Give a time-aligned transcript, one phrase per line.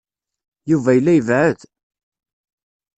[0.69, 1.61] Yuba yella ibeɛɛed.